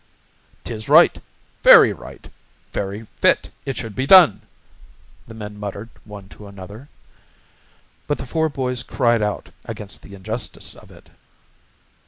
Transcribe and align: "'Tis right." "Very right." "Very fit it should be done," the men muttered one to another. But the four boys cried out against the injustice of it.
"'Tis 0.63 0.89
right." 0.89 1.19
"Very 1.61 1.93
right." 1.93 2.27
"Very 2.73 3.05
fit 3.17 3.51
it 3.67 3.77
should 3.77 3.95
be 3.95 4.07
done," 4.07 4.41
the 5.27 5.35
men 5.35 5.59
muttered 5.59 5.89
one 6.05 6.27
to 6.29 6.47
another. 6.47 6.89
But 8.07 8.17
the 8.17 8.25
four 8.25 8.49
boys 8.49 8.81
cried 8.81 9.21
out 9.21 9.51
against 9.65 10.01
the 10.01 10.15
injustice 10.15 10.73
of 10.73 10.89
it. 10.89 11.11